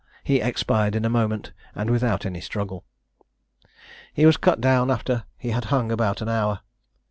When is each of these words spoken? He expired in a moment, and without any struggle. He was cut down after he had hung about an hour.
He 0.23 0.41
expired 0.41 0.95
in 0.95 1.05
a 1.05 1.11
moment, 1.13 1.51
and 1.75 1.91
without 1.91 2.25
any 2.25 2.41
struggle. 2.41 2.83
He 4.11 4.25
was 4.25 4.35
cut 4.35 4.59
down 4.59 4.89
after 4.89 5.25
he 5.37 5.51
had 5.51 5.65
hung 5.65 5.91
about 5.91 6.23
an 6.23 6.27
hour. 6.29 6.61